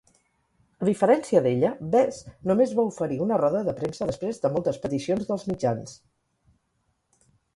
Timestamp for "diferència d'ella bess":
0.87-2.17